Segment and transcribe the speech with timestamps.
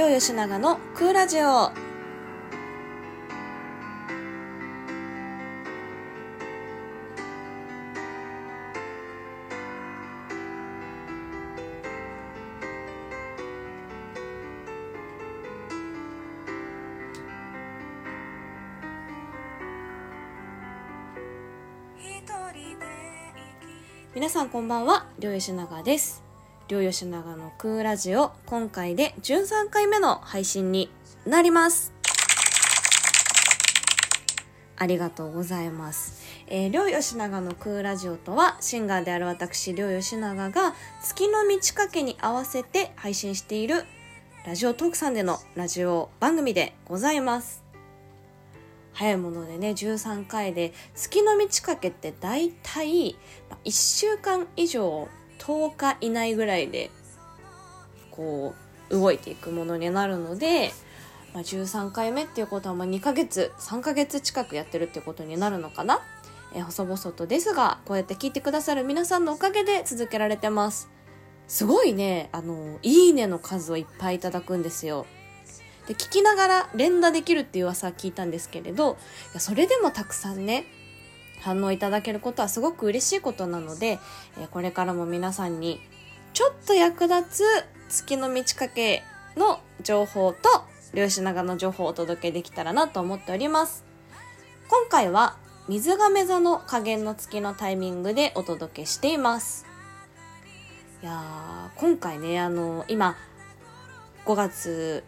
[0.00, 1.72] 両吉永のクーラジオ。
[24.14, 25.06] 皆さんこんばんは。
[25.18, 26.29] 両吉永です
[26.70, 30.88] 両吉永のクーラジオ今回で13回目の配信に
[31.26, 31.92] なります
[34.76, 36.22] ありがとうございます。
[36.46, 43.84] えー、両吉永のクーラジオとは、シンガーである私、両吉永がが月の満ち欠けに合わせて配信している
[44.46, 47.62] ラジオトークさんでのラジオ番組でございます。
[48.94, 53.16] 早いものでね、13回で、月の満ち欠けって大体、
[53.66, 55.08] 1週間以上、
[55.40, 56.90] 10日以内ぐらいで、
[58.10, 58.54] こ
[58.90, 60.72] う、動いていくものになるので、
[61.32, 66.00] まあ、13回目っていうことはま2ヶ月3ヶ月近くやってるっていうことになるのかな、
[66.54, 70.88] えー細々とですがこうやって聞いてくださる皆さんのおかげで続けられてます。
[71.46, 72.28] すごいね。
[72.32, 75.06] あのいいねの数をいっぱいいただくんですよ。
[75.86, 78.96] で聞きながら連打できるっていう噂は聞いたんですけれど
[79.32, 80.64] いやそれでもたくさんね
[81.40, 83.98] 反応いただけることはすごく嬉しいことなので、
[84.38, 85.80] えこれからも皆さんに
[86.32, 87.44] ちょっと役立つ
[87.88, 89.02] 月の満ち欠け
[89.36, 90.38] の情報と
[90.94, 93.84] 漁師長の情報をお届けできたらなと思っております。
[94.68, 95.36] 今回は
[95.68, 99.66] 水亀座の加減の月のタイミングでお届けしています。
[101.02, 103.16] いやー、今回ね、あの、今、
[104.26, 105.04] 5月、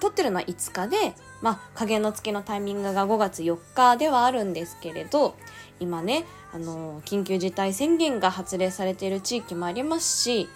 [0.00, 5.36] 撮ってるのは5日で、まあ、加減の月のタイミングが5月4日ではあるんですけれど、
[5.80, 10.48] 今ね、あの、緊急事態宣言が発令されている地域もありますし、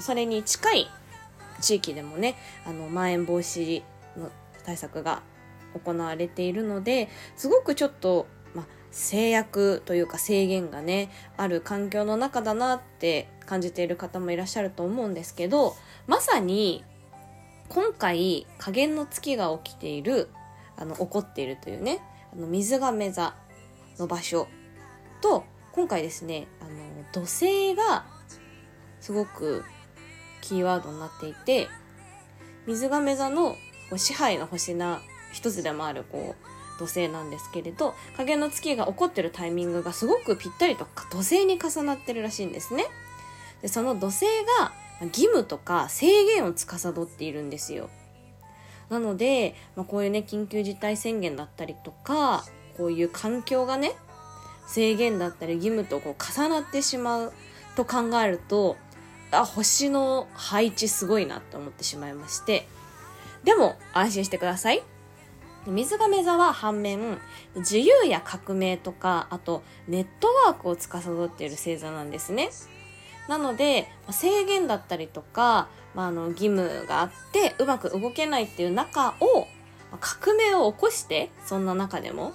[0.00, 0.88] それに近い
[1.60, 3.82] 地域でもねあのまん延防止
[4.16, 4.30] の
[4.64, 5.22] 対策が
[5.84, 16.84] 行われているのですごくちょっと、まあ、制約というか制限がねある環境の中だなって感じている方もいらっしゃると思うんですけどまさに
[17.70, 20.28] 今回加減の月が起きている
[20.76, 22.00] あの起こっているというね
[22.32, 23.34] あの水亀座
[23.96, 24.48] の場所
[25.20, 26.70] と今回ですねあの
[27.12, 28.04] 土星が
[29.00, 29.64] すごく
[30.42, 31.68] キーワードになっていて
[32.66, 33.56] 水亀座のこ
[33.92, 35.00] う支配の星な
[35.32, 42.86] 一つでもあるこう土星なんですけれど影の月が起こってるタイミングがすごくぴったりと土星に重なってるらしいんですね。
[43.62, 44.24] でその土星
[44.58, 47.88] が義務とか制限を司っているんですよ。
[48.88, 52.44] なので、まあ、こういうね緊急事態宣言だったりとか
[52.76, 53.92] こういう環境がね
[54.66, 57.32] 制限だったり義務とこう重なってしまう
[57.76, 58.76] と考えると
[59.30, 62.66] あ星の配置すごいなと思ってしまいまして。
[63.44, 64.82] でも安心してください。
[65.66, 67.18] 水亀座は反面
[67.56, 72.50] 自由や革命とかあとネットワークを司っている星座なんですね。
[73.28, 79.46] なので制限だったりとか、まあ、あの義務があってうまく動けないっていう中を
[80.00, 82.32] 革命を起こしてそんな中でも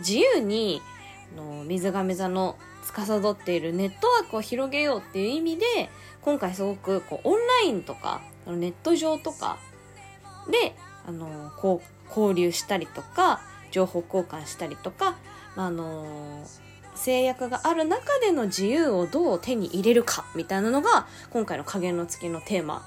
[0.00, 0.82] 自由に
[1.36, 5.64] あの水亀座の司っているネットワークを広げようっていう意味で
[6.22, 9.58] 今回すごくこうオンラインとかネット上とか
[10.50, 10.74] で
[11.06, 15.18] あのこう交流したりとか情報交換したりとか、
[15.56, 16.46] まああの
[16.98, 22.84] 制約がある中での自由をどう手に入れるかみたいなのが今回の加減の月のテーマ。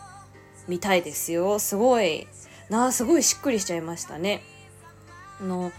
[0.67, 1.57] みたいですよ。
[1.59, 2.27] すごい。
[2.69, 4.43] なあすごいしっくりしちゃいましたね。
[5.41, 5.71] あの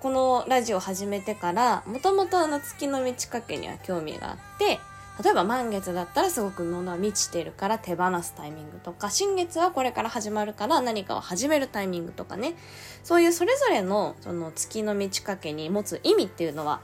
[0.00, 4.78] このラジオ始めてからもともとあの月の満ち欠けには興味があって
[5.22, 12.54] 例えば満月だったらすごく物は満ちてるから手放すタイミングとか新月はこれから始まるから何かを始めるタイミングとかね。
[13.02, 16.80] そういうそれぞれのその月の満ち欠けに持つ意味っていうのは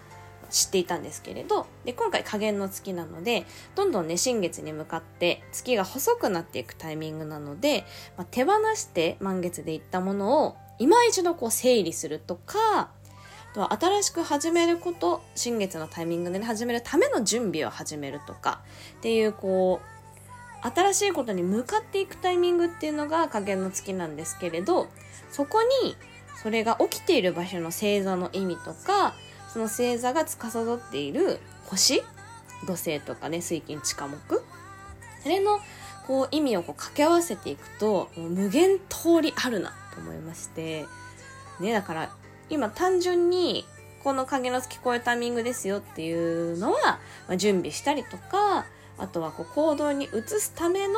[0.50, 3.44] 知っていたんですけれどで今回加減の月なので
[3.74, 7.84] どんどんね新月に向かって月が細くなっていくタイミングなので、
[8.16, 12.90] まあ、手放して満月でいったものを今一度こう整理するとか
[13.54, 18.60] と新しく始めること新月のタイミングで、ね、始めるための準備を始めるとか
[18.98, 19.96] っていうこう
[20.68, 24.88] 新しいことに向かっていくタイミングっていうのが加減の月なんですけれど
[25.30, 25.96] そこに
[26.42, 29.14] それが起きている場所の星座の意味とか
[29.52, 32.02] その星座が司っている星
[32.66, 34.42] 土星とかね水金地下木。
[35.22, 35.60] それの
[36.06, 40.86] こう意味をこう掛け合わせていくと無限通りあるなと思いまして。
[41.60, 42.10] ねだから
[42.50, 43.66] 今単純に
[44.04, 48.66] この影の月こういうタイミングですよっていうのは、まあ、準備したりとか
[48.98, 50.94] あとはこう行動に移すための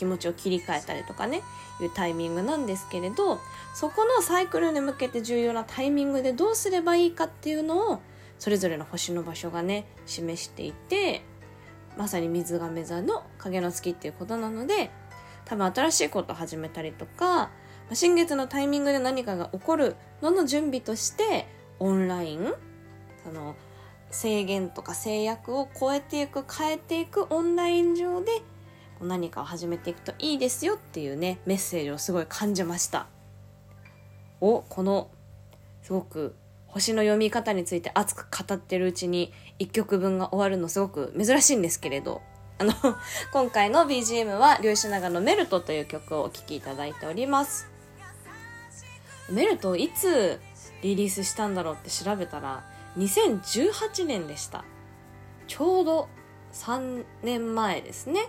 [0.00, 1.42] 気持ちを切り替えたりとかね
[1.78, 3.38] いうタイミングなんですけれど
[3.74, 8.00] そこのサイクルに向けて重要なタイミングでどうすればいいかっていうのを
[8.38, 11.20] それぞれの星の場所がね示していて
[11.98, 14.90] まさに水亀座の影の月っていうことなので
[15.44, 17.50] 多分新しいことを始めたりとか
[17.92, 21.46] 新月のタイミングで何かが起こるのの準備として
[21.78, 22.54] オンライン
[23.22, 23.54] その
[24.10, 28.42] 制限とか制約を超えていく変えていくオンライン上で
[29.06, 33.06] 何かを始めていくといいですよっていうねメッセージをすごい感じました。
[34.40, 35.10] おこの
[35.82, 36.34] すごく
[36.66, 42.22] 星の読み方について熱く語ってるうちに1曲分が終わるのすごく珍しいんですけれど
[42.58, 42.72] あの
[43.32, 47.68] 今回の BGM は漁師長のメルトという曲をお聴きいただいております。
[49.30, 50.40] メルトいつ
[50.82, 52.64] リリースしたんだろうって調べたら
[52.98, 54.64] 2018年でした。
[55.46, 56.08] ちょうど
[56.52, 58.28] 3年前ですね。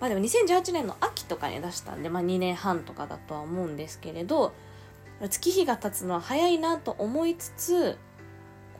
[0.00, 4.52] まあでも2018年の秋とかに出したんで、まあ2年半とかだとは思うんですけれど
[5.30, 7.98] 月日が経つのは早いなと思いつつ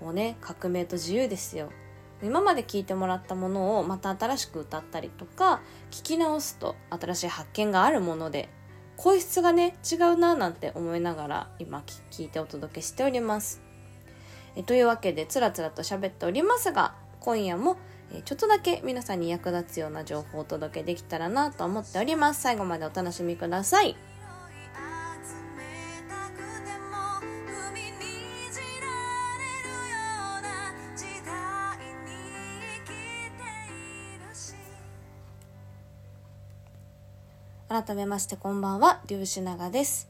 [0.00, 1.70] こうね革命と自由ですよ。
[2.22, 5.60] 今まで聴いてもらったものをまた新しく歌ったりとか
[5.90, 8.48] 聞き直すと新しい発見があるもので
[8.96, 13.62] 声質がね違うななんて思いながら今聞いてお届けしております。
[14.56, 17.76] えというわけでつらつらと喋っておりますが今夜も
[18.22, 23.96] ちょっとだけ皆さんに役立つような情報をお届けできたらなと思っております最後までお楽しみください
[37.74, 40.08] 改めましてこんばんは、粒子長です。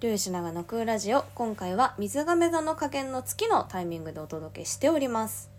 [0.00, 5.51] 粒子長のクーラジオ、今回は水亀座の加減の月のタイミングでお届けしております。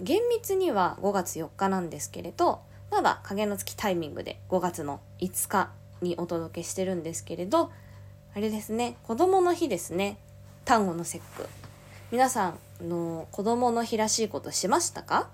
[0.00, 2.60] 厳密には5月4日なんですけれど、
[2.90, 5.70] まだ影の月タイミングで5月の5日
[6.02, 7.70] にお届けしてるんですけれど、
[8.34, 10.18] あれですね、子供の日ですね。
[10.64, 11.48] 単語の節句。
[12.12, 15.28] 皆さんの子供の日らしいことしましたか？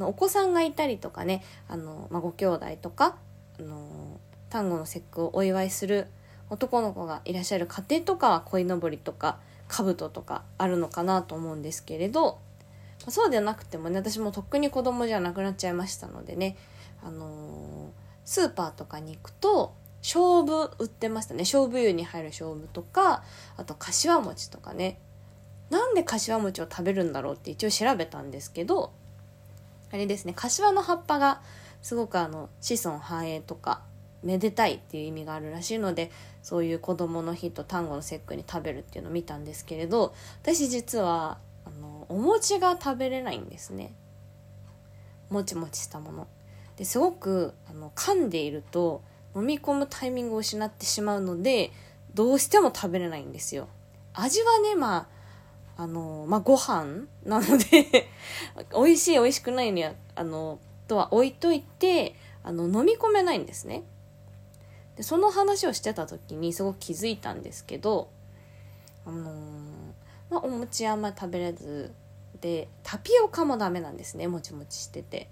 [0.00, 3.16] お子さんがいたりとかね、あの、まあ、ご兄弟とか、
[3.58, 4.20] あの
[4.50, 6.06] 端午の節句をお祝いする
[6.50, 9.38] 男の子がいらっしゃる家庭とかは鯉のぼりとか
[9.68, 12.38] 兜とかあるのかなと思うんですけれど
[13.06, 16.56] そうでなくてもね私もとっくに子供じゃなくなっちゃいましたのでね、
[17.02, 17.90] あのー、
[18.24, 21.40] スーパーとかに行くと勝負売ってましたね。
[21.40, 23.24] 勝負湯に入る勝負とか
[23.56, 24.98] あと柏餅とかね。
[25.70, 28.92] なんで柏餅を食べるんだろうって一応調べたんですけど
[29.92, 30.32] あれですね。
[30.34, 31.40] 柏の葉っぱが
[31.82, 33.82] すごくあの子孫繁栄とか
[34.22, 36.10] めでたいっていう意味があるらしいので
[36.42, 43.94] そういう子供の日と端午の節句に食べるっていうのを見たんですけれど私実はあのお餅が食べれないんですね。
[45.30, 46.26] もちもちしたもの。
[46.76, 49.02] ですごくあの噛んでいると
[49.34, 51.72] 飲み込むタイミングを失ってしまうので
[52.14, 53.68] どうしても食べれないんですよ。
[54.14, 55.08] 味はねま
[55.76, 58.08] ああのまあご飯なので
[58.74, 63.84] 美味しい美味しくないにはあのとは置いといてあの飲み込めないんですね。
[64.96, 68.10] でその話をしてた時にすごく気づいたんですけど
[69.06, 69.34] あのー、
[70.30, 71.94] まあ、お餅あんまり食べれず
[72.40, 75.30] でタピオカもダメなんですねもちもちしてて。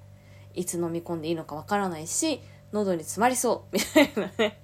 [0.56, 2.40] いつ飲み込んでいいのかわからないし
[2.72, 4.60] 喉に詰まりそう みたいなね。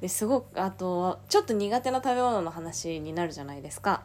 [0.00, 4.04] ですごくあとちょっと苦手な食べ物の話になるじゃないですか。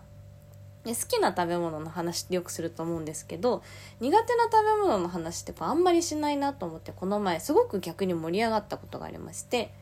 [0.86, 3.62] 好きな食べ物の話ってよくすると思うんですけど
[4.00, 9.74] 苦手な食べ物の話ってあんまりしないなと思ってこの前すごく逆に盛り上がったことがありまして。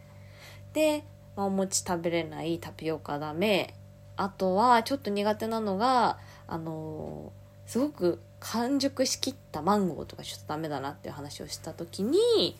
[0.73, 1.05] で、
[1.35, 3.75] まあ、お餅食べれないタピオカダメ
[4.19, 12.57] あとはちょっと苦手なのがあのー、すごく完熟しきったマンゴーとかちょっとダメだなっていう話をした時に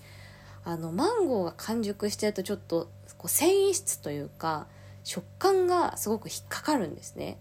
[0.64, 4.68] あのマンゴーが完熟してるとちょっとこう繊維質というか
[5.04, 7.38] 食感がすごく引っかかるんですね。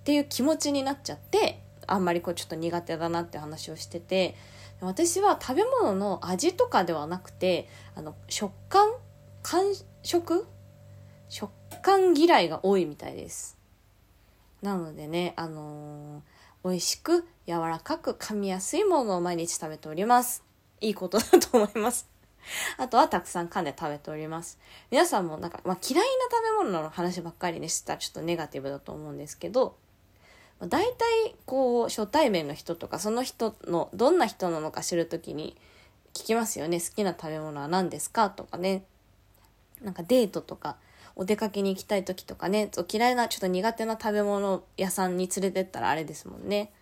[0.00, 4.34] っていう気持ちになっちゃってあんまりこうちょっと苦手だなって話をしてて
[4.80, 8.90] 私は食べ物の味とかではなくてあの食感
[9.42, 9.64] 感
[10.02, 10.46] 触？
[11.28, 11.50] 食
[11.82, 13.58] 感嫌いが多いみたいです。
[14.62, 20.44] なのでねあのー、美味しく柔らかく噛みやすいものを毎日食べております。
[20.80, 22.08] いいことだと思います。
[22.76, 24.58] あとはたくさん噛んで食べております。
[24.90, 29.76] 皆さんもなんか、まあ、嫌いな食べ物の話ばっかりにしたらちょっとネガティブだと思うんですけど、
[30.60, 35.56] 大体こう初対面の人とかその人のどんな人なのか知る時に
[36.14, 36.80] 聞きますよね。
[36.80, 38.30] 好きな食べ物は何ですか？
[38.30, 38.84] とかね。
[39.80, 40.76] なんかデートとか
[41.16, 46.72] お出かけに行きたい時とかね嫌いなちょっと苦手な食べ物屋さんに連れてったらあれですもんね。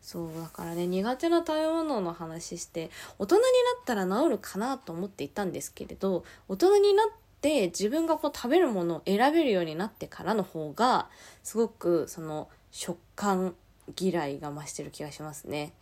[0.00, 3.46] そうだからね苦手な食べ物の話して大人にな
[3.80, 7.06] ったら治るかなと思っていたんですけれど大人になっ
[7.40, 11.08] て自分がこう食べるものを選べるようになってからの方が
[11.42, 13.54] すごくその食感
[13.98, 15.72] 嫌いが増してる気がしますね。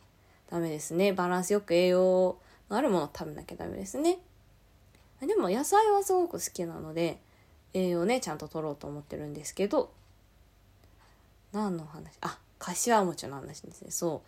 [0.51, 1.13] ダメですね。
[1.13, 2.37] バランスよく栄養
[2.71, 4.19] のあるものを食べなきゃダメですね。
[5.21, 7.19] でも野菜はすごく好きなので
[7.75, 9.93] 栄養ねちゃんと取ろうと思ってるんですけど
[11.53, 12.13] 何の話？
[12.21, 13.91] あ柏餅の話ですね。
[13.91, 14.23] そ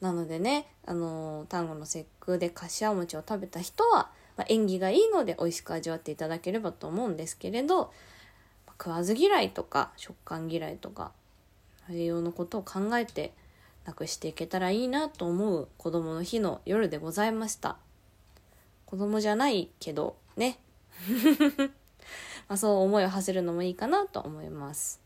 [0.00, 0.04] う。
[0.04, 7.92] なのでねあの端午の節句で柏餅を食べた人は、まあ、縁起がいいので美味しく味わっていただければと思うんですけれど、
[8.68, 11.12] 食わず嫌いとか食感嫌いとか
[11.90, 13.34] 栄養のことを考えて
[13.84, 17.76] なくしていけたらいいなと思う子供の日の夜でございました。
[18.86, 20.58] 子供じゃないけどね。
[22.50, 25.00] まあそう思いを馳せるのもいいかなと思います。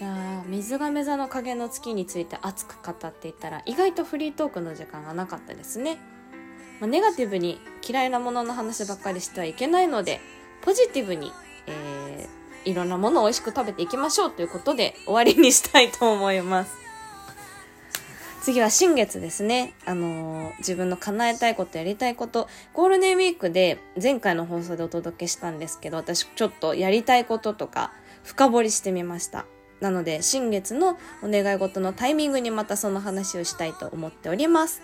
[0.00, 5.98] いや水亀座の影の月について熱く語っていたら意外とフリートークの時間がなかったですね、
[6.78, 7.58] まあ、ネガティブに
[7.88, 10.20] 嫌いなものの話ばっかりしてはいけないので
[10.62, 11.32] ポジティブに、
[11.66, 16.87] えー、いろんなものを美味しく食べていきましょうということで終わりにしたいと思います。
[18.48, 19.74] 次は新月ですね。
[19.84, 27.92] あのー、自分の叶えたいこと、やりたいこと、ゴールデンウィークで前回の放送でお届けしたんですけど、私ちょっとやりたいこととか
[28.24, 29.44] 深掘りしてみました。
[29.82, 34.80] なので、新月のお願い事のタイミングにまたその話をしたいと思っております。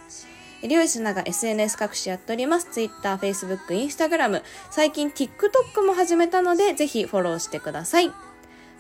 [0.61, 2.69] りょうしなが SNS 各種やっております。
[2.71, 4.43] Twitter、Facebook、Instagram。
[4.71, 8.13] 最近 TikTok も始めたので、ぜひフォローしてください。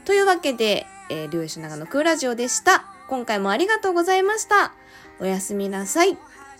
[0.04, 2.93] というわけで、えー、りょうしながのクーラジオでした。
[3.06, 4.72] 今回もありがとうございました。
[5.20, 6.16] おやすみなさい。